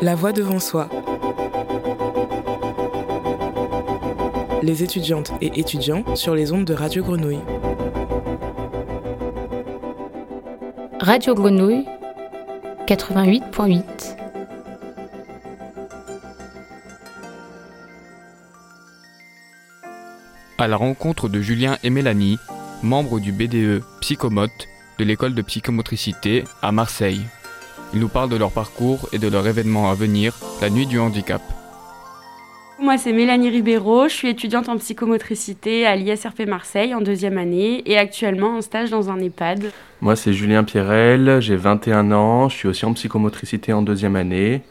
La 0.00 0.14
voix 0.14 0.32
devant 0.32 0.60
soi. 0.60 0.88
Les 4.62 4.84
étudiantes 4.84 5.32
et 5.40 5.58
étudiants 5.58 6.04
sur 6.14 6.36
les 6.36 6.52
ondes 6.52 6.64
de 6.64 6.74
Radio 6.74 7.02
Grenouille. 7.02 7.40
Radio 11.00 11.34
Grenouille 11.34 11.84
88.8 12.86 13.82
À 20.58 20.68
la 20.68 20.76
rencontre 20.76 21.28
de 21.28 21.40
Julien 21.40 21.76
et 21.82 21.90
Mélanie, 21.90 22.38
membres 22.84 23.18
du 23.18 23.32
BDE 23.32 23.82
Psychomote 24.00 24.68
de 24.98 25.04
l'école 25.04 25.34
de 25.34 25.42
psychomotricité 25.42 26.44
à 26.62 26.70
Marseille. 26.70 27.22
Ils 27.94 28.00
nous 28.00 28.08
parlent 28.08 28.28
de 28.28 28.36
leur 28.36 28.52
parcours 28.52 29.08
et 29.12 29.18
de 29.18 29.28
leur 29.28 29.46
événement 29.46 29.90
à 29.90 29.94
venir, 29.94 30.34
la 30.60 30.68
nuit 30.68 30.86
du 30.86 30.98
handicap. 30.98 31.40
Moi, 32.80 32.96
c'est 32.96 33.12
Mélanie 33.12 33.48
Ribeiro, 33.48 34.08
je 34.08 34.14
suis 34.14 34.28
étudiante 34.28 34.68
en 34.68 34.76
psychomotricité 34.76 35.84
à 35.84 35.96
l'ISRP 35.96 36.46
Marseille 36.46 36.94
en 36.94 37.00
deuxième 37.00 37.36
année 37.38 37.82
et 37.90 37.98
actuellement 37.98 38.56
en 38.56 38.60
stage 38.60 38.90
dans 38.90 39.10
un 39.10 39.18
EHPAD. 39.18 39.72
Moi, 40.00 40.14
c'est 40.14 40.32
Julien 40.32 40.62
Pierrel, 40.62 41.40
j'ai 41.40 41.56
21 41.56 42.12
ans, 42.12 42.48
je 42.48 42.56
suis 42.56 42.68
aussi 42.68 42.84
en 42.84 42.92
psychomotricité 42.92 43.72
en 43.72 43.82
deuxième 43.82 44.14
année 44.14 44.62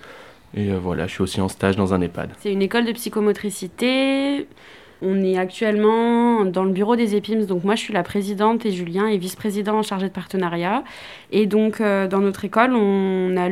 et 0.56 0.72
euh, 0.72 0.80
voilà, 0.82 1.08
je 1.08 1.14
suis 1.14 1.22
aussi 1.24 1.42
en 1.42 1.50
stage 1.50 1.76
dans 1.76 1.94
un 1.94 2.00
EHPAD. 2.00 2.30
C'est 2.40 2.54
une 2.54 2.62
école 2.62 2.86
de 2.86 2.94
psychomotricité. 2.94 4.48
On 5.02 5.24
est 5.24 5.38
actuellement 5.38 6.46
dans 6.46 6.64
le 6.64 6.72
bureau 6.72 6.96
des 6.96 7.16
EPIMS, 7.16 7.46
donc 7.46 7.64
moi 7.64 7.76
je 7.76 7.82
suis 7.82 7.94
la 7.94 8.04
présidente 8.04 8.66
et 8.66 8.72
Julien 8.72 9.08
est 9.08 9.18
vice-président 9.18 9.78
en 9.78 9.84
chargé 9.84 10.08
de 10.08 10.14
partenariat. 10.14 10.84
Et 11.32 11.46
donc 11.46 11.82
euh, 11.82 12.08
dans 12.08 12.20
notre 12.20 12.46
école, 12.46 12.74
on 12.74 13.38
a 13.38 13.48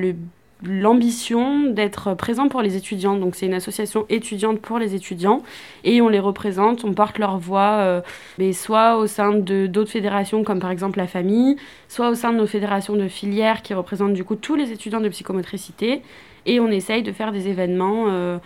l'ambition 0.64 1.70
d'être 1.70 2.16
présent 2.16 2.48
pour 2.48 2.64
les 2.64 2.76
étudiants. 2.76 3.16
Donc 3.16 3.36
c'est 3.36 3.46
une 3.46 3.54
association 3.54 4.06
étudiante 4.10 4.60
pour 4.60 4.80
les 4.80 4.96
étudiants 4.96 5.44
et 5.84 6.02
on 6.02 6.10
les 6.10 6.20
représente, 6.20 6.84
on 6.84 6.94
porte 6.94 7.20
leur 7.20 7.38
voix 7.38 7.78
euh, 7.80 8.02
mais 8.40 8.52
soit 8.52 8.98
au 8.98 9.06
sein 9.06 9.34
de 9.34 9.68
d'autres 9.68 9.92
fédérations 9.92 10.44
comme 10.44 10.60
par 10.60 10.72
exemple 10.72 10.98
la 10.98 11.08
famille, 11.08 11.58
soit 11.88 12.10
au 12.10 12.16
sein 12.16 12.32
de 12.34 12.38
nos 12.38 12.48
fédérations 12.48 12.96
de 12.96 13.08
filières 13.08 13.62
qui 13.62 13.76
représentent 13.76 14.14
du 14.14 14.24
coup 14.24 14.36
tous 14.36 14.56
les 14.56 14.72
étudiants 14.72 15.02
de 15.02 15.10
psychomotricité 15.10 16.02
et 16.48 16.60
on 16.60 16.70
essaye 16.70 17.04
de 17.04 17.12
faire 17.12 17.32
des 17.32 17.48
événements 17.48 18.06
euh, 18.08 18.38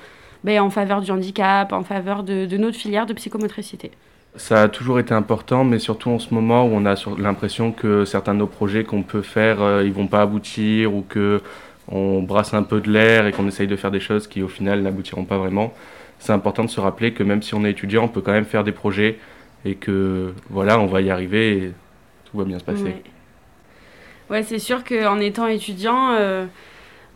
ben, 0.43 0.59
en 0.61 0.69
faveur 0.69 1.01
du 1.01 1.11
handicap, 1.11 1.73
en 1.73 1.83
faveur 1.83 2.23
de, 2.23 2.45
de 2.45 2.57
notre 2.57 2.77
filière 2.77 3.05
de 3.05 3.13
psychomotricité. 3.13 3.91
Ça 4.35 4.63
a 4.63 4.69
toujours 4.69 4.99
été 4.99 5.13
important, 5.13 5.63
mais 5.63 5.79
surtout 5.79 6.09
en 6.11 6.19
ce 6.19 6.33
moment 6.33 6.65
où 6.65 6.69
on 6.73 6.85
a 6.85 6.95
l'impression 7.17 7.71
que 7.71 8.05
certains 8.05 8.33
de 8.35 8.39
nos 8.39 8.47
projets 8.47 8.83
qu'on 8.83 9.03
peut 9.03 9.21
faire, 9.23 9.61
euh, 9.61 9.83
ils 9.83 9.91
vont 9.91 10.07
pas 10.07 10.21
aboutir 10.21 10.93
ou 10.93 11.01
que 11.01 11.41
on 11.87 12.21
brasse 12.21 12.53
un 12.53 12.61
peu 12.63 12.79
de 12.81 12.89
l'air 12.91 13.25
et 13.27 13.33
qu'on 13.33 13.47
essaye 13.47 13.67
de 13.67 13.75
faire 13.75 13.89
des 13.91 13.99
choses 13.99 14.27
qui 14.27 14.43
au 14.43 14.47
final 14.47 14.81
n'aboutiront 14.83 15.25
pas 15.25 15.37
vraiment. 15.39 15.73
C'est 16.19 16.31
important 16.33 16.63
de 16.63 16.69
se 16.69 16.79
rappeler 16.79 17.13
que 17.13 17.23
même 17.23 17.41
si 17.41 17.55
on 17.55 17.65
est 17.65 17.71
étudiant, 17.71 18.03
on 18.05 18.07
peut 18.09 18.21
quand 18.21 18.31
même 18.31 18.45
faire 18.45 18.63
des 18.63 18.71
projets 18.71 19.19
et 19.65 19.75
que 19.75 20.33
voilà, 20.49 20.79
on 20.79 20.85
va 20.85 21.01
y 21.01 21.09
arriver 21.09 21.57
et 21.57 21.73
tout 22.25 22.37
va 22.37 22.45
bien 22.45 22.59
se 22.59 22.63
passer. 22.65 22.83
Ouais, 22.83 23.03
Ouais, 24.29 24.43
c'est 24.43 24.59
sûr 24.59 24.83
qu'en 24.83 25.19
étant 25.19 25.47
étudiant, 25.47 26.11
euh, 26.11 26.45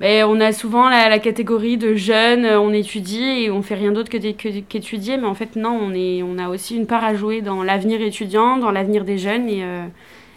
on 0.03 0.39
a 0.41 0.51
souvent 0.51 0.89
la, 0.89 1.17
catégorie 1.19 1.77
de 1.77 1.95
jeunes, 1.95 2.45
euh, 2.45 2.59
on 2.59 2.73
étudie 2.73 3.23
et 3.23 3.51
on 3.51 3.61
fait 3.61 3.75
rien 3.75 3.91
d'autre 3.91 4.09
que 4.09 4.59
qu'étudier, 4.59 5.17
mais 5.17 5.27
en 5.27 5.33
fait 5.33 5.55
non, 5.55 5.79
on, 5.93 6.37
a 6.37 6.49
aussi 6.49 6.75
une 6.75 6.87
part 6.87 7.03
à 7.03 7.15
jouer 7.15 7.41
dans 7.41 7.63
l'avenir 7.63 8.01
étudiant, 8.01 8.57
dans 8.57 8.71
l'avenir 8.71 9.05
des 9.05 9.17
jeunes 9.17 9.47
et, 9.47 9.63
euh, 9.63 9.85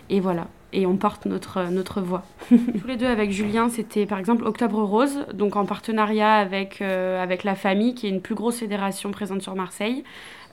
et 0.09 0.21
voilà. 0.21 0.47
Et 0.77 0.85
on 0.85 0.99
porte 0.99 1.25
notre, 1.25 1.71
notre 1.71 2.03
voix. 2.03 2.23
Tous 2.51 2.87
les 2.87 2.99
deux 2.99 3.07
avec 3.07 3.31
Julien, 3.31 3.71
c'était 3.71 4.05
par 4.05 4.19
exemple 4.19 4.45
Octobre 4.45 4.83
Rose, 4.83 5.25
donc 5.33 5.57
en 5.57 5.65
partenariat 5.65 6.35
avec, 6.35 6.83
euh, 6.83 7.23
avec 7.23 7.45
la 7.45 7.55
famille, 7.55 7.95
qui 7.95 8.07
est 8.07 8.11
une 8.11 8.21
plus 8.21 8.35
grosse 8.35 8.59
fédération 8.59 9.11
présente 9.11 9.41
sur 9.41 9.55
Marseille. 9.55 10.05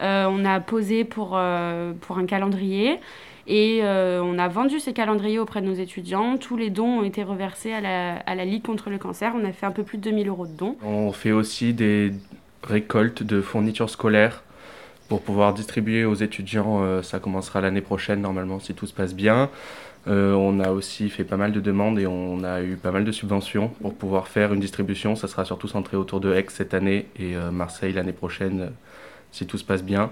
Euh, 0.01 0.25
on 0.29 0.45
a 0.45 0.61
posé 0.61 1.03
pour, 1.03 1.31
euh, 1.33 1.91
pour 1.99 2.19
un 2.19 2.25
calendrier. 2.25 3.01
Et 3.47 3.81
on 3.83 4.39
a 4.39 4.47
vendu 4.47 4.79
ces 4.79 4.93
calendriers 4.93 5.37
auprès 5.37 5.61
de 5.61 5.65
nos 5.65 5.73
étudiants. 5.73 6.37
Tous 6.37 6.55
les 6.55 6.69
dons 6.69 6.99
ont 6.99 7.03
été 7.03 7.23
reversés 7.23 7.73
à 7.73 7.81
la, 7.81 8.15
à 8.15 8.35
la 8.35 8.45
Ligue 8.45 8.63
contre 8.63 8.89
le 8.89 8.97
cancer. 8.97 9.33
On 9.35 9.43
a 9.43 9.51
fait 9.51 9.65
un 9.65 9.71
peu 9.71 9.83
plus 9.83 9.97
de 9.97 10.03
2000 10.03 10.29
euros 10.29 10.47
de 10.47 10.55
dons. 10.55 10.77
On 10.81 11.11
fait 11.11 11.33
aussi 11.33 11.73
des 11.73 12.13
récoltes 12.63 13.21
de 13.21 13.41
fournitures 13.41 13.89
scolaires 13.89 14.43
pour 15.13 15.21
pouvoir 15.21 15.53
distribuer 15.53 16.05
aux 16.05 16.15
étudiants. 16.15 16.81
euh, 16.81 17.03
ça 17.03 17.19
commencera 17.19 17.61
l'année 17.61 17.81
prochaine 17.81 18.19
normalement 18.19 18.59
si 18.59 18.73
tout 18.73 18.87
se 18.87 18.93
passe 18.95 19.13
bien. 19.13 19.51
Euh, 20.07 20.33
on 20.33 20.59
a 20.59 20.71
aussi 20.71 21.07
fait 21.07 21.23
pas 21.23 21.37
mal 21.37 21.51
de 21.51 21.59
demandes 21.59 21.99
et 21.99 22.07
on 22.07 22.43
a 22.43 22.63
eu 22.63 22.77
pas 22.77 22.89
mal 22.89 23.05
de 23.05 23.11
subventions 23.11 23.67
pour 23.79 23.93
pouvoir 23.93 24.27
faire 24.27 24.53
une 24.53 24.59
distribution. 24.59 25.15
Ça 25.15 25.27
sera 25.27 25.45
surtout 25.45 25.67
centré 25.67 25.97
autour 25.97 26.19
de 26.19 26.33
Aix 26.33 26.47
cette 26.49 26.73
année 26.73 27.05
et 27.19 27.35
euh, 27.35 27.51
Marseille 27.51 27.93
l'année 27.93 28.11
prochaine 28.11 28.71
si 29.31 29.45
tout 29.45 29.59
se 29.59 29.63
passe 29.63 29.83
bien 29.83 30.09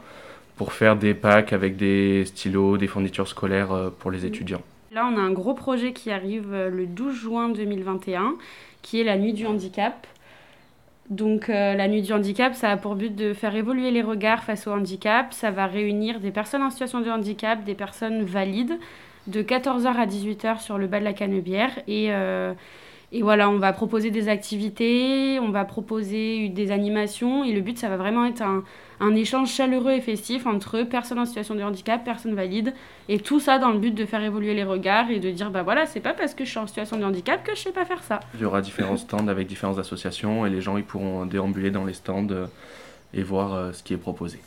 pour 0.55 0.71
faire 0.71 0.95
des 0.95 1.15
packs 1.15 1.51
avec 1.51 1.77
des 1.77 2.23
stylos, 2.25 2.77
des 2.77 2.85
fournitures 2.85 3.27
scolaires 3.27 3.89
pour 3.97 4.11
les 4.11 4.27
étudiants. 4.27 4.61
Là, 4.91 5.09
on 5.11 5.17
a 5.17 5.21
un 5.21 5.31
gros 5.31 5.55
projet 5.55 5.93
qui 5.93 6.11
arrive 6.11 6.53
le 6.53 6.85
12 6.85 7.15
juin 7.15 7.49
2021, 7.49 8.35
qui 8.83 9.01
est 9.01 9.03
la 9.03 9.17
Nuit 9.17 9.33
du 9.33 9.47
handicap. 9.47 10.05
Donc, 11.11 11.49
euh, 11.49 11.75
la 11.75 11.89
Nuit 11.89 12.01
du 12.01 12.13
handicap, 12.13 12.55
ça 12.55 12.71
a 12.71 12.77
pour 12.77 12.95
but 12.95 13.13
de 13.13 13.33
faire 13.33 13.53
évoluer 13.53 13.91
les 13.91 14.01
regards 14.01 14.43
face 14.43 14.65
au 14.65 14.71
handicap. 14.71 15.33
Ça 15.33 15.51
va 15.51 15.67
réunir 15.67 16.21
des 16.21 16.31
personnes 16.31 16.63
en 16.63 16.69
situation 16.69 17.01
de 17.01 17.09
handicap, 17.09 17.63
des 17.65 17.75
personnes 17.75 18.23
valides, 18.23 18.79
de 19.27 19.43
14h 19.43 19.87
à 19.87 20.05
18h 20.05 20.61
sur 20.61 20.77
le 20.77 20.87
bas 20.87 20.99
de 20.99 21.03
la 21.03 21.11
Canebière. 21.11 21.71
Et, 21.85 22.13
euh, 22.13 22.53
et 23.13 23.21
voilà, 23.23 23.49
on 23.49 23.57
va 23.57 23.73
proposer 23.73 24.09
des 24.09 24.29
activités, 24.29 25.37
on 25.41 25.49
va 25.49 25.65
proposer 25.65 26.47
des 26.47 26.71
animations. 26.71 27.43
Et 27.43 27.51
le 27.51 27.59
but, 27.59 27.77
ça 27.77 27.89
va 27.89 27.97
vraiment 27.97 28.25
être 28.25 28.41
un, 28.41 29.15
échange 29.15 29.51
chaleureux 29.51 29.91
et 29.91 29.99
festif 29.99 30.47
entre 30.47 30.83
personnes 30.83 31.19
en 31.19 31.25
situation 31.25 31.55
de 31.55 31.61
handicap, 31.61 32.05
personnes 32.05 32.35
valides, 32.35 32.73
et 33.09 33.19
tout 33.19 33.41
ça 33.41 33.59
dans 33.59 33.71
le 33.71 33.79
but 33.79 33.93
de 33.93 34.05
faire 34.05 34.23
évoluer 34.23 34.53
les 34.53 34.63
regards 34.63 35.11
et 35.11 35.19
de 35.19 35.29
dire 35.29 35.51
bah 35.51 35.63
voilà, 35.63 35.85
c'est 35.85 35.99
pas 35.99 36.13
parce 36.13 36.33
que 36.35 36.45
je 36.45 36.51
suis 36.51 36.59
en 36.59 36.67
situation 36.67 36.97
de 36.97 37.03
handicap 37.03 37.43
que 37.43 37.53
je 37.53 37.59
sais 37.59 37.71
pas 37.71 37.83
faire 37.83 38.03
ça. 38.03 38.21
Il 38.35 38.41
y 38.41 38.45
aura 38.45 38.61
différents 38.61 38.97
stands 38.97 39.27
avec 39.27 39.47
différentes 39.47 39.79
associations 39.79 40.45
et 40.45 40.49
les 40.49 40.61
gens 40.61 40.77
ils 40.77 40.83
pourront 40.83 41.25
déambuler 41.25 41.71
dans 41.71 41.83
les 41.83 41.93
stands 41.93 42.27
euh, 42.29 42.45
et 43.13 43.23
voir 43.23 43.53
euh, 43.53 43.71
ce 43.73 43.83
qui 43.83 43.93
est 43.93 43.97
proposé. 43.97 44.39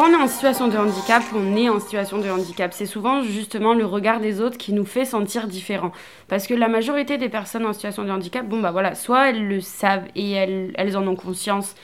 Quand 0.00 0.08
on 0.08 0.12
est 0.18 0.22
en 0.22 0.28
situation 0.28 0.68
de 0.68 0.78
handicap, 0.78 1.22
on 1.36 1.56
est 1.56 1.68
en 1.68 1.78
situation 1.78 2.16
de 2.16 2.30
handicap. 2.30 2.72
C'est 2.72 2.86
souvent 2.86 3.20
justement 3.22 3.74
le 3.74 3.84
regard 3.84 4.18
des 4.18 4.40
autres 4.40 4.56
qui 4.56 4.72
nous 4.72 4.86
fait 4.86 5.04
sentir 5.04 5.46
différents. 5.46 5.92
Parce 6.26 6.46
que 6.46 6.54
la 6.54 6.68
majorité 6.68 7.18
des 7.18 7.28
personnes 7.28 7.66
en 7.66 7.74
situation 7.74 8.04
de 8.04 8.10
handicap, 8.10 8.48
bon 8.48 8.60
bah 8.62 8.70
voilà, 8.70 8.94
soit 8.94 9.28
elles 9.28 9.46
le 9.46 9.60
savent 9.60 10.06
et 10.16 10.30
elles, 10.30 10.72
elles 10.76 10.96
en 10.96 11.06
ont 11.06 11.16
conscience. 11.16 11.74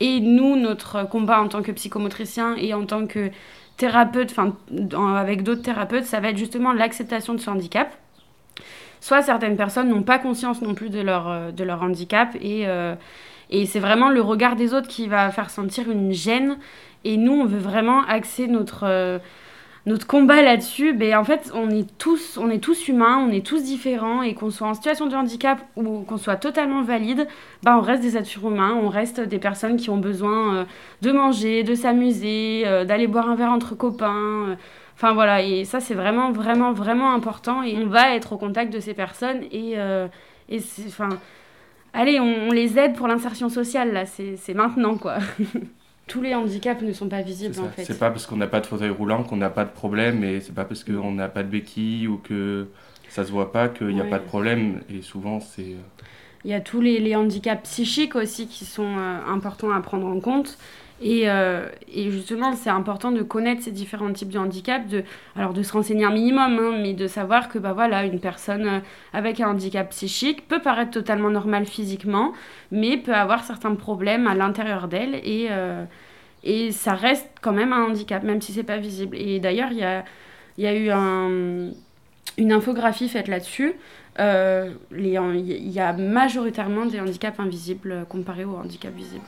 Et 0.00 0.20
nous, 0.20 0.56
notre 0.56 1.06
combat 1.06 1.42
en 1.42 1.48
tant 1.48 1.60
que 1.60 1.70
psychomotricien 1.70 2.54
et 2.56 2.72
en 2.72 2.86
tant 2.86 3.06
que 3.06 3.28
thérapeute, 3.76 4.30
enfin 4.30 4.56
en- 4.96 5.14
avec 5.14 5.42
d'autres 5.42 5.60
thérapeutes, 5.60 6.06
ça 6.06 6.18
va 6.18 6.30
être 6.30 6.38
justement 6.38 6.72
l'acceptation 6.72 7.34
de 7.34 7.40
ce 7.40 7.50
handicap. 7.50 7.94
Soit 9.02 9.20
certaines 9.20 9.58
personnes 9.58 9.90
n'ont 9.90 10.02
pas 10.02 10.18
conscience 10.18 10.62
non 10.62 10.72
plus 10.72 10.88
de 10.88 11.00
leur, 11.02 11.28
euh, 11.28 11.50
de 11.50 11.64
leur 11.64 11.82
handicap 11.82 12.34
et, 12.40 12.66
euh, 12.66 12.94
et 13.50 13.66
c'est 13.66 13.80
vraiment 13.80 14.08
le 14.08 14.20
regard 14.20 14.56
des 14.56 14.74
autres 14.74 14.88
qui 14.88 15.08
va 15.08 15.30
faire 15.30 15.50
sentir 15.50 15.90
une 15.90 16.12
gêne 16.12 16.56
et 17.04 17.16
nous, 17.16 17.32
on 17.32 17.44
veut 17.46 17.58
vraiment 17.58 18.02
axer 18.04 18.46
notre, 18.46 18.84
euh, 18.84 19.18
notre 19.86 20.06
combat 20.06 20.42
là-dessus. 20.42 20.92
Ben, 20.92 21.16
en 21.16 21.24
fait, 21.24 21.50
on 21.54 21.70
est, 21.70 21.86
tous, 21.98 22.38
on 22.38 22.50
est 22.50 22.58
tous 22.58 22.88
humains, 22.88 23.24
on 23.26 23.32
est 23.32 23.44
tous 23.44 23.62
différents, 23.62 24.22
et 24.22 24.34
qu'on 24.34 24.50
soit 24.50 24.68
en 24.68 24.74
situation 24.74 25.06
de 25.06 25.16
handicap 25.16 25.60
ou 25.76 26.00
qu'on 26.02 26.18
soit 26.18 26.36
totalement 26.36 26.82
valide, 26.82 27.26
ben, 27.62 27.76
on 27.76 27.80
reste 27.80 28.02
des 28.02 28.16
êtres 28.16 28.44
humains, 28.44 28.74
on 28.74 28.88
reste 28.88 29.20
des 29.20 29.38
personnes 29.38 29.76
qui 29.76 29.88
ont 29.90 29.96
besoin 29.96 30.54
euh, 30.54 30.64
de 31.02 31.12
manger, 31.12 31.62
de 31.62 31.74
s'amuser, 31.74 32.64
euh, 32.66 32.84
d'aller 32.84 33.06
boire 33.06 33.30
un 33.30 33.34
verre 33.34 33.52
entre 33.52 33.74
copains. 33.74 34.56
Enfin 34.94 35.14
voilà, 35.14 35.42
et 35.42 35.64
ça, 35.64 35.80
c'est 35.80 35.94
vraiment, 35.94 36.30
vraiment, 36.32 36.72
vraiment 36.72 37.14
important. 37.14 37.62
Et 37.62 37.76
on 37.78 37.86
va 37.86 38.14
être 38.14 38.34
au 38.34 38.36
contact 38.36 38.70
de 38.72 38.80
ces 38.80 38.92
personnes, 38.92 39.44
et, 39.50 39.76
et 40.50 40.58
c'est. 40.60 40.86
Enfin, 40.88 41.08
allez, 41.92 42.20
on, 42.20 42.48
on 42.48 42.52
les 42.52 42.78
aide 42.78 42.94
pour 42.94 43.08
l'insertion 43.08 43.48
sociale, 43.48 43.92
là, 43.92 44.04
c'est 44.06 44.54
maintenant, 44.54 44.96
quoi. 44.96 45.18
Tous 46.06 46.22
les 46.22 46.34
handicaps 46.34 46.82
ne 46.82 46.92
sont 46.92 47.08
pas 47.08 47.22
visibles, 47.22 47.58
en 47.60 47.68
fait. 47.68 47.84
C'est 47.84 47.98
pas 47.98 48.10
parce 48.10 48.26
qu'on 48.26 48.36
n'a 48.36 48.48
pas 48.48 48.60
de 48.60 48.66
fauteuil 48.66 48.90
roulant 48.90 49.22
qu'on 49.22 49.36
n'a 49.36 49.50
pas 49.50 49.64
de 49.64 49.70
problème 49.70 50.24
et 50.24 50.40
c'est 50.40 50.54
pas 50.54 50.64
parce 50.64 50.82
qu'on 50.82 51.12
n'a 51.12 51.28
pas 51.28 51.44
de 51.44 51.48
béquille 51.48 52.08
ou 52.08 52.16
que 52.18 52.66
ça 53.08 53.24
se 53.24 53.30
voit 53.30 53.52
pas 53.52 53.68
qu'il 53.68 53.88
n'y 53.88 54.00
a 54.00 54.04
Ouais. 54.04 54.10
pas 54.10 54.18
de 54.18 54.24
problème 54.24 54.80
et 54.92 55.02
souvent 55.02 55.38
c'est 55.40 55.62
euh, 55.62 55.76
Il 56.44 56.50
y 56.50 56.54
a 56.54 56.60
tous 56.60 56.80
les, 56.80 56.98
les 56.98 57.14
handicaps 57.14 57.62
psychiques 57.62 58.16
aussi 58.16 58.48
qui 58.48 58.64
sont 58.64 58.96
euh, 58.98 59.18
importants 59.28 59.70
à 59.70 59.80
prendre 59.80 60.06
en 60.08 60.18
compte. 60.20 60.58
Et, 61.00 61.30
euh, 61.30 61.66
et, 61.90 62.10
justement, 62.10 62.54
c'est 62.54 62.68
important 62.68 63.10
de 63.10 63.22
connaître 63.22 63.62
ces 63.62 63.70
différents 63.70 64.12
types 64.12 64.28
de 64.28 64.38
handicap, 64.38 64.82
alors 65.34 65.54
de 65.54 65.62
se 65.62 65.72
renseigner 65.72 66.04
un 66.04 66.12
minimum, 66.12 66.58
hein, 66.60 66.78
mais 66.82 66.92
de 66.92 67.06
savoir 67.06 67.48
que 67.48 67.58
bah, 67.58 67.72
voilà, 67.72 68.04
une 68.04 68.20
personne 68.20 68.66
euh, 68.66 68.78
avec 69.14 69.40
un 69.40 69.48
handicap 69.48 69.88
psychique 69.90 70.46
peut 70.46 70.60
paraître 70.60 70.90
totalement 70.90 71.30
normale 71.30 71.64
physiquement, 71.64 72.32
mais 72.70 72.98
peut 72.98 73.14
avoir 73.14 73.44
certains 73.44 73.74
problèmes 73.74 74.26
à 74.26 74.34
l'intérieur 74.34 74.88
d'elle, 74.88 75.14
et, 75.24 75.48
euh, 75.50 75.84
et 76.44 76.70
ça 76.70 76.92
reste 76.92 77.30
quand 77.40 77.52
même 77.52 77.72
un 77.72 77.84
handicap, 77.84 78.22
même 78.22 78.42
si 78.42 78.52
c'est 78.52 78.62
pas 78.62 78.78
visible. 78.78 79.16
Et 79.16 79.40
d'ailleurs, 79.40 79.70
il 79.72 79.78
y 80.58 80.66
a, 80.66 80.74
eu 80.74 80.90
un, 80.90 81.70
une 82.36 82.52
infographie 82.52 83.08
faite 83.08 83.28
là-dessus. 83.28 83.72
Il 84.18 85.06
y 85.06 85.80
a 85.80 85.92
majoritairement 85.94 86.84
des 86.84 87.00
handicaps 87.00 87.40
invisibles 87.40 88.04
comparés 88.10 88.44
aux 88.44 88.56
handicaps 88.56 88.94
visibles. 88.94 89.24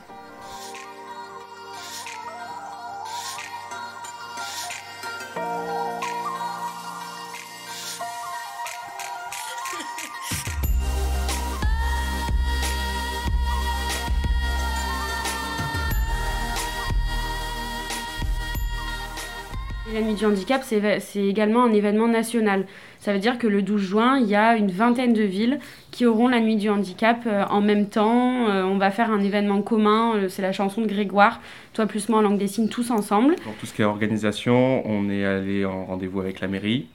La 19.93 20.01
nuit 20.01 20.15
du 20.15 20.25
handicap, 20.25 20.63
c'est 20.63 21.23
également 21.23 21.63
un 21.63 21.71
événement 21.71 22.07
national. 22.07 22.65
Ça 22.97 23.13
veut 23.13 23.19
dire 23.19 23.37
que 23.37 23.45
le 23.45 23.61
12 23.61 23.79
juin, 23.79 24.17
il 24.17 24.27
y 24.27 24.33
a 24.33 24.57
une 24.57 24.71
vingtaine 24.71 25.13
de 25.13 25.21
villes 25.21 25.59
qui 25.91 26.07
auront 26.07 26.27
la 26.27 26.39
nuit 26.39 26.55
du 26.55 26.67
handicap 26.67 27.21
euh, 27.27 27.43
en 27.51 27.61
même 27.61 27.87
temps. 27.87 28.49
Euh, 28.49 28.63
on 28.63 28.79
va 28.79 28.89
faire 28.89 29.11
un 29.11 29.21
événement 29.21 29.61
commun, 29.61 30.15
euh, 30.15 30.29
c'est 30.29 30.41
la 30.41 30.51
chanson 30.51 30.81
de 30.81 30.87
Grégoire, 30.87 31.41
toi 31.73 31.85
plus 31.85 32.09
moi 32.09 32.19
en 32.19 32.21
langue 32.23 32.39
des 32.39 32.47
signes, 32.47 32.69
tous 32.69 32.89
ensemble. 32.89 33.35
Pour 33.35 33.53
tout 33.53 33.67
ce 33.67 33.73
qui 33.73 33.83
est 33.83 33.85
organisation, 33.85 34.81
on 34.89 35.11
est 35.11 35.25
allé 35.25 35.63
en 35.63 35.85
rendez-vous 35.85 36.21
avec 36.21 36.39
la 36.39 36.47
mairie. 36.47 36.87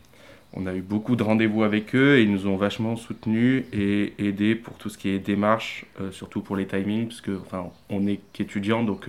On 0.54 0.66
a 0.66 0.74
eu 0.74 0.82
beaucoup 0.82 1.14
de 1.14 1.22
rendez-vous 1.22 1.62
avec 1.62 1.94
eux 1.94 2.18
et 2.18 2.22
ils 2.22 2.32
nous 2.32 2.48
ont 2.48 2.56
vachement 2.56 2.96
soutenus 2.96 3.64
et 3.72 4.12
aidés 4.18 4.56
pour 4.56 4.74
tout 4.74 4.88
ce 4.88 4.98
qui 4.98 5.10
est 5.10 5.20
démarche, 5.20 5.84
surtout 6.10 6.40
pour 6.40 6.56
les 6.56 6.66
timings, 6.66 7.06
parce 7.06 7.20
que 7.20 7.38
enfin, 7.46 7.66
on 7.90 8.00
n'est 8.00 8.18
qu'étudiants, 8.32 8.82
donc 8.82 9.08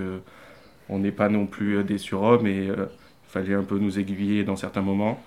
on 0.90 1.00
n'est 1.00 1.14
pas 1.14 1.30
non 1.30 1.48
plus 1.48 1.82
des 1.86 1.98
surhommes 1.98 2.46
et 2.46 2.68
fallait 3.30 3.54
un 3.54 3.64
peu 3.64 3.78
nous 3.78 4.00
aiguiller 4.00 4.44
dans 4.44 4.56
certains 4.56 4.82
moments. 4.82 5.22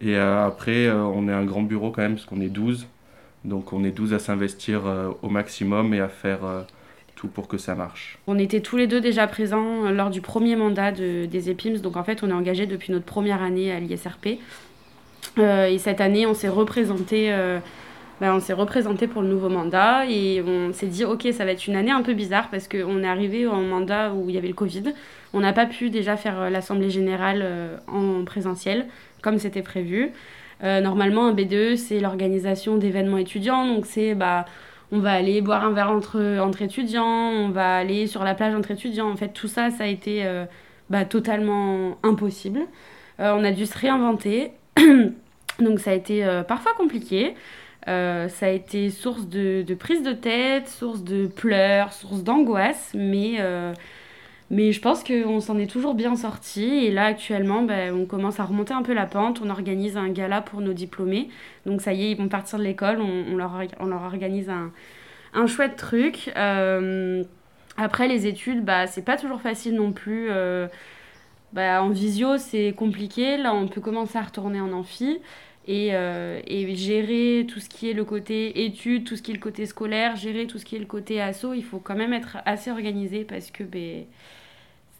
Et 0.00 0.16
euh, 0.16 0.46
après, 0.46 0.86
euh, 0.86 1.02
on 1.02 1.28
est 1.28 1.32
un 1.32 1.44
grand 1.44 1.62
bureau 1.62 1.90
quand 1.90 2.02
même, 2.02 2.14
parce 2.14 2.26
qu'on 2.26 2.40
est 2.40 2.48
12. 2.48 2.86
Donc 3.44 3.72
on 3.72 3.84
est 3.84 3.90
12 3.90 4.14
à 4.14 4.18
s'investir 4.18 4.86
euh, 4.86 5.10
au 5.22 5.28
maximum 5.28 5.94
et 5.94 6.00
à 6.00 6.08
faire 6.08 6.40
tout 7.14 7.28
pour 7.28 7.48
que 7.48 7.56
ça 7.56 7.74
marche. 7.74 8.18
On 8.26 8.38
était 8.38 8.60
tous 8.60 8.76
les 8.76 8.86
deux 8.86 9.00
déjà 9.00 9.26
présents 9.26 9.90
lors 9.90 10.10
du 10.10 10.20
premier 10.20 10.56
mandat 10.56 10.92
de, 10.92 11.26
des 11.26 11.50
EPIMS. 11.50 11.78
Donc 11.78 11.96
en 11.96 12.04
fait, 12.04 12.22
on 12.22 12.30
est 12.30 12.34
engagé 12.34 12.66
depuis 12.66 12.92
notre 12.92 13.06
première 13.06 13.42
année 13.42 13.72
à 13.72 13.80
l'ISRP. 13.80 14.38
et 15.38 15.78
cette 15.78 16.00
année, 16.00 16.26
on 16.26 16.34
s'est 16.34 16.48
représenté. 16.48 17.32
Ben, 18.20 18.34
on 18.34 18.40
s'est 18.40 18.52
représenté 18.52 19.06
pour 19.06 19.22
le 19.22 19.28
nouveau 19.28 19.48
mandat 19.48 20.04
et 20.06 20.42
on 20.44 20.72
s'est 20.72 20.88
dit 20.88 21.04
ok 21.04 21.28
ça 21.30 21.44
va 21.44 21.52
être 21.52 21.68
une 21.68 21.76
année 21.76 21.92
un 21.92 22.02
peu 22.02 22.14
bizarre 22.14 22.50
parce 22.50 22.66
qu'on 22.66 23.04
est 23.04 23.06
arrivé 23.06 23.46
en 23.46 23.62
mandat 23.62 24.12
où 24.12 24.28
il 24.28 24.34
y 24.34 24.38
avait 24.38 24.48
le 24.48 24.54
Covid. 24.54 24.92
On 25.34 25.40
n'a 25.40 25.52
pas 25.52 25.66
pu 25.66 25.90
déjà 25.90 26.16
faire 26.16 26.40
euh, 26.40 26.50
l'Assemblée 26.50 26.90
générale 26.90 27.40
euh, 27.42 27.76
en 27.86 28.24
présentiel 28.24 28.86
comme 29.22 29.38
c'était 29.38 29.62
prévu. 29.62 30.10
Euh, 30.62 30.80
normalement, 30.80 31.26
un 31.26 31.32
BDE, 31.32 31.76
c'est 31.76 32.00
l'organisation 32.00 32.76
d'événements 32.76 33.18
étudiants. 33.18 33.66
Donc, 33.66 33.86
c'est 33.86 34.14
bah, 34.14 34.44
on 34.90 35.00
va 35.00 35.12
aller 35.12 35.40
boire 35.40 35.64
un 35.64 35.72
verre 35.72 35.90
entre, 35.90 36.38
entre 36.40 36.62
étudiants, 36.62 37.04
on 37.04 37.50
va 37.50 37.76
aller 37.76 38.06
sur 38.06 38.24
la 38.24 38.34
plage 38.34 38.54
entre 38.54 38.70
étudiants. 38.70 39.10
En 39.10 39.16
fait, 39.16 39.28
tout 39.28 39.48
ça, 39.48 39.70
ça 39.70 39.84
a 39.84 39.86
été 39.86 40.24
bah, 40.88 41.04
totalement 41.04 41.98
impossible. 42.02 42.60
on 43.18 43.44
a 43.44 43.50
dû 43.50 43.66
se 43.66 43.76
réinventer. 43.76 44.52
donc, 45.60 45.80
ça 45.80 45.90
a 45.90 45.94
été 45.94 46.26
parfois 46.48 46.72
compliqué. 46.72 47.34
ça 47.86 48.28
a 48.40 48.48
été 48.48 48.88
source 48.90 49.28
de, 49.28 49.62
de, 49.62 49.74
prise 49.74 50.02
de 50.02 50.12
tête, 50.12 50.68
source 50.68 51.04
de 51.04 51.26
pleurs, 51.26 51.92
source 51.92 52.22
d'angoisse, 52.22 52.92
mais 52.94 53.38
mais 54.50 54.72
je 54.72 54.80
pense 54.80 55.04
qu'on 55.04 55.40
s'en 55.40 55.58
est 55.58 55.66
toujours 55.70 55.94
bien 55.94 56.16
sorti. 56.16 56.64
Et 56.64 56.90
là, 56.90 57.06
actuellement, 57.06 57.62
ben, 57.62 57.94
on 57.94 58.06
commence 58.06 58.40
à 58.40 58.44
remonter 58.44 58.72
un 58.72 58.82
peu 58.82 58.94
la 58.94 59.06
pente. 59.06 59.40
On 59.44 59.50
organise 59.50 59.96
un 59.96 60.08
gala 60.08 60.40
pour 60.40 60.60
nos 60.60 60.72
diplômés. 60.72 61.28
Donc, 61.66 61.82
ça 61.82 61.92
y 61.92 62.04
est, 62.06 62.10
ils 62.12 62.16
vont 62.16 62.28
partir 62.28 62.58
de 62.58 62.64
l'école. 62.64 63.00
On, 63.00 63.36
leur, 63.36 63.60
on 63.78 63.86
leur 63.86 64.02
organise 64.02 64.48
un, 64.48 64.72
un 65.34 65.46
chouette 65.46 65.76
truc. 65.76 66.32
Euh, 66.36 67.24
après, 67.76 68.08
les 68.08 68.26
études, 68.26 68.64
bah, 68.64 68.86
c'est 68.86 69.04
pas 69.04 69.16
toujours 69.16 69.40
facile 69.42 69.74
non 69.74 69.92
plus. 69.92 70.28
Euh, 70.30 70.66
bah, 71.52 71.82
en 71.82 71.90
visio, 71.90 72.38
c'est 72.38 72.72
compliqué. 72.76 73.36
Là, 73.36 73.54
on 73.54 73.68
peut 73.68 73.80
commencer 73.80 74.18
à 74.18 74.22
retourner 74.22 74.60
en 74.60 74.72
amphi. 74.72 75.20
Et, 75.70 75.90
euh, 75.92 76.40
et, 76.46 76.74
gérer 76.74 77.46
tout 77.46 77.60
ce 77.60 77.68
qui 77.68 77.90
est 77.90 77.92
le 77.92 78.06
côté 78.06 78.64
études, 78.64 79.04
tout 79.04 79.16
ce 79.16 79.22
qui 79.22 79.32
est 79.32 79.34
le 79.34 79.40
côté 79.40 79.66
scolaire, 79.66 80.16
gérer 80.16 80.46
tout 80.46 80.58
ce 80.58 80.64
qui 80.64 80.76
est 80.76 80.78
le 80.78 80.86
côté 80.86 81.20
asso, 81.20 81.44
il 81.54 81.62
faut 81.62 81.78
quand 81.78 81.94
même 81.94 82.14
être 82.14 82.38
assez 82.46 82.70
organisé 82.70 83.24
parce 83.24 83.50
que 83.50 83.64
ben, 83.64 84.06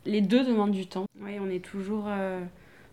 les 0.05 0.21
deux 0.21 0.45
demandent 0.45 0.73
du 0.73 0.87
temps. 0.87 1.07
On 1.23 1.49
est 1.49 1.65
toujours, 1.65 2.05
euh, 2.09 2.43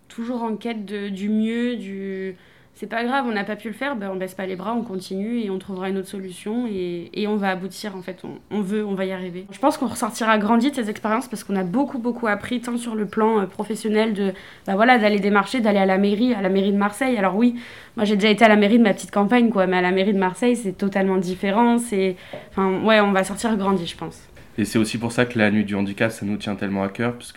toujours 0.07 0.43
en 0.43 0.55
quête 0.55 0.85
du 0.85 1.27
mieux, 1.27 1.75
du... 1.75 2.37
C'est 2.77 2.87
pas 2.87 3.05
grave, 3.05 3.23
on 3.25 3.31
n'a 3.31 3.45
pas 3.45 3.55
pu 3.55 3.69
le 3.69 3.73
faire, 3.73 3.95
ben 3.95 4.09
on 4.11 4.17
baisse 4.17 4.33
pas 4.33 4.45
les 4.45 4.57
bras, 4.57 4.73
on 4.73 4.81
continue 4.81 5.39
et 5.39 5.49
on 5.49 5.57
trouvera 5.59 5.87
une 5.87 5.97
autre 5.97 6.09
solution 6.09 6.67
et, 6.67 7.09
et 7.13 7.25
on 7.25 7.37
va 7.37 7.51
aboutir 7.51 7.95
en 7.95 8.01
fait. 8.01 8.21
On, 8.51 8.59
veut, 8.59 8.85
on 8.85 8.95
va 8.95 9.05
y 9.05 9.13
arriver. 9.13 9.45
Je 9.49 9.59
pense 9.59 9.77
qu'on 9.77 9.87
ressortira 9.87 10.37
grandi 10.37 10.71
de 10.71 10.75
ces 10.75 10.89
expériences 10.89 11.29
parce 11.29 11.45
qu'on 11.45 11.55
a 11.55 11.63
beaucoup 11.63 11.99
beaucoup 11.99 12.27
appris 12.27 12.59
tant 12.59 12.75
sur 12.75 12.95
le 12.95 13.05
plan 13.05 13.39
euh, 13.39 13.45
professionnel 13.45 14.13
de 14.13 14.33
bah 14.67 14.75
voilà 14.75 14.99
d'aller 14.99 15.19
démarcher, 15.19 15.61
d'aller 15.61 15.79
à 15.79 15.85
la 15.85 15.97
mairie, 15.97 16.33
à 16.33 16.41
la 16.41 16.49
mairie 16.49 16.73
de 16.73 16.77
Marseille. 16.77 17.17
Alors 17.17 17.37
oui, 17.37 17.55
moi 17.95 18.03
j'ai 18.03 18.15
déjà 18.15 18.29
été 18.29 18.43
à 18.43 18.49
la 18.49 18.57
mairie 18.57 18.77
de 18.77 18.83
ma 18.83 18.93
petite 18.93 19.11
campagne 19.11 19.49
quoi, 19.49 19.67
mais 19.67 19.77
à 19.77 19.81
la 19.81 19.91
mairie 19.91 20.13
de 20.13 20.19
Marseille 20.19 20.57
c'est 20.57 20.77
totalement 20.77 21.15
différent. 21.15 21.77
C'est, 21.77 22.17
enfin 22.49 22.81
ouais, 22.83 22.99
on 22.99 23.13
va 23.13 23.23
sortir 23.23 23.55
grandi, 23.55 23.87
je 23.87 23.95
pense. 23.95 24.21
Et 24.57 24.65
c'est 24.65 24.79
aussi 24.79 24.97
pour 24.97 25.13
ça 25.13 25.25
que 25.25 25.39
la 25.39 25.49
nuit 25.49 25.63
du 25.63 25.75
handicap, 25.75 26.11
ça 26.11 26.25
nous 26.25 26.37
tient 26.37 26.55
tellement 26.55 26.83
à 26.83 26.89
cœur, 26.89 27.13
parce 27.13 27.31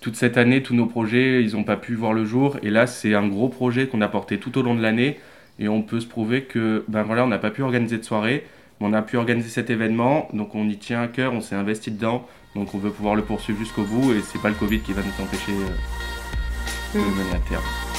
toute 0.00 0.16
cette 0.16 0.36
année, 0.36 0.62
tous 0.62 0.74
nos 0.74 0.86
projets, 0.86 1.42
ils 1.42 1.52
n'ont 1.52 1.64
pas 1.64 1.76
pu 1.76 1.94
voir 1.94 2.12
le 2.12 2.24
jour. 2.24 2.56
Et 2.62 2.70
là, 2.70 2.86
c'est 2.86 3.14
un 3.14 3.26
gros 3.26 3.48
projet 3.48 3.86
qu'on 3.86 4.00
a 4.00 4.08
porté 4.08 4.38
tout 4.38 4.56
au 4.58 4.62
long 4.62 4.74
de 4.74 4.82
l'année. 4.82 5.18
Et 5.58 5.68
on 5.68 5.82
peut 5.82 6.00
se 6.00 6.06
prouver 6.06 6.44
que, 6.44 6.84
ben 6.88 7.02
voilà, 7.02 7.24
on 7.24 7.28
n'a 7.28 7.38
pas 7.38 7.50
pu 7.50 7.62
organiser 7.62 7.98
de 7.98 8.04
soirée, 8.04 8.46
mais 8.80 8.86
on 8.88 8.92
a 8.92 9.02
pu 9.02 9.16
organiser 9.16 9.48
cet 9.48 9.70
événement. 9.70 10.28
Donc 10.32 10.54
on 10.54 10.68
y 10.68 10.76
tient 10.76 11.02
à 11.02 11.08
cœur, 11.08 11.32
on 11.34 11.40
s'est 11.40 11.54
investi 11.54 11.90
dedans. 11.90 12.26
Donc 12.54 12.74
on 12.74 12.78
veut 12.78 12.90
pouvoir 12.90 13.14
le 13.14 13.22
poursuivre 13.22 13.58
jusqu'au 13.58 13.84
bout. 13.84 14.12
Et 14.12 14.20
c'est 14.22 14.40
pas 14.40 14.48
le 14.48 14.54
Covid 14.54 14.80
qui 14.80 14.92
va 14.92 15.02
nous 15.02 15.24
empêcher 15.24 15.52
euh, 15.52 16.98
de 16.98 17.04
le 17.04 17.10
mener 17.10 17.34
à 17.34 17.48
terme. 17.48 17.89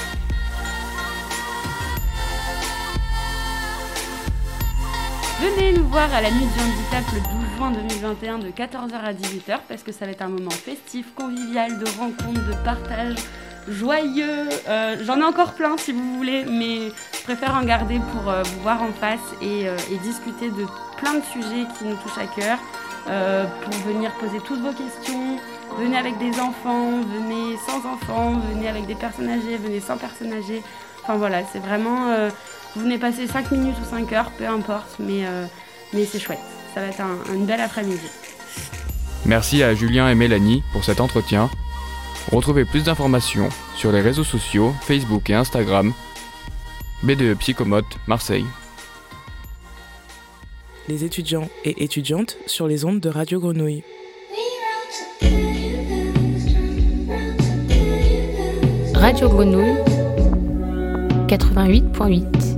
Venez 5.42 5.74
nous 5.74 5.88
voir 5.88 6.14
à 6.14 6.22
la 6.22 6.30
nuit 6.30 6.46
du 6.46 6.60
handicap 6.60 7.04
le 7.16 7.20
12 7.20 7.58
juin 7.58 7.72
2021 7.72 8.38
de 8.38 8.50
14h 8.50 8.94
à 8.94 9.12
18h 9.12 9.58
parce 9.68 9.82
que 9.82 9.92
ça 9.92 10.06
va 10.06 10.12
être 10.12 10.22
un 10.22 10.28
moment 10.28 10.52
festif, 10.52 11.16
convivial, 11.16 11.80
de 11.80 11.86
rencontre, 11.98 12.46
de 12.46 12.54
partage, 12.64 13.16
joyeux. 13.68 14.48
Euh, 14.70 14.98
j'en 15.04 15.20
ai 15.20 15.24
encore 15.24 15.54
plein 15.54 15.78
si 15.78 15.94
vous 15.94 16.16
voulez, 16.16 16.46
mais 16.46 16.90
je 16.90 17.24
préfère 17.24 17.56
en 17.56 17.64
garder 17.64 18.00
pour 18.14 18.30
euh, 18.30 18.44
vous 18.44 18.62
voir 18.62 18.84
en 18.84 18.92
face 18.92 19.20
euh, 19.42 19.76
et, 19.92 19.98
discuter 19.98 20.50
de 20.50 20.68
plein 20.98 21.16
de 21.16 21.24
sujets 21.34 21.66
qui 21.76 21.86
nous 21.86 21.96
touchent 21.96 22.20
à 22.20 22.28
cœur. 22.28 22.60
pour 23.64 23.74
venir 23.92 24.12
poser 24.20 24.38
toutes 24.46 24.62
vos 24.62 24.74
questions, 24.74 25.40
venez 25.80 25.98
avec 25.98 26.20
des 26.20 26.40
enfants, 26.40 27.02
venez 27.02 27.58
sans 27.68 27.80
enfants, 27.90 28.40
venez 28.54 28.70
avec 28.70 28.86
des 28.86 28.94
personnes 28.94 29.32
âgées, 29.32 29.58
venez 29.58 29.80
sans 29.80 29.98
personnes 29.98 30.34
âgées. 30.34 30.62
Enfin 31.02 31.16
voilà, 31.16 31.40
c'est 31.52 31.58
vraiment 31.58 32.30
vous 32.76 32.82
venez 32.84 32.98
passer 32.98 33.28
5 33.28 33.52
minutes 33.52 33.76
ou 33.82 33.90
5 33.90 34.14
heures, 34.14 34.32
peu 34.38 34.48
importe, 34.48 34.98
mais, 35.00 35.26
euh, 35.26 35.46
mais 35.94 36.06
c'est 36.06 36.20
chouette. 36.20 36.40
Ça 36.74 36.82
va 36.82 36.88
être 36.88 37.02
un, 37.02 37.34
une 37.34 37.46
belle 37.46 37.60
après-midi. 37.62 38.08
Merci 39.26 39.62
à 39.62 39.76
Julien 39.76 40.10
et 40.10 40.16
Mélanie 40.16 40.64
pour 40.72 40.84
cet 40.84 41.02
entretien. 41.02 41.50
Retrouvez 42.32 42.66
plus 42.66 42.84
d'informations 42.84 43.50
sur 43.76 43.92
les 43.92 44.02
réseaux 44.02 44.24
sociaux, 44.24 44.74
Facebook 44.82 45.30
et 45.30 45.34
Instagram. 45.34 45.94
BDE 47.04 47.36
Psychomote, 47.40 47.98
Marseille. 48.08 48.46
Les 50.88 51.04
étudiants 51.04 51.50
et 51.64 51.84
étudiantes 51.84 52.38
sur 52.46 52.68
les 52.68 52.86
ondes 52.86 53.00
de 53.00 53.10
Radio 53.10 53.40
Grenouille. 53.40 53.84
Radio 58.94 59.30
Grenouille 59.30 59.78
88.8 61.28 62.51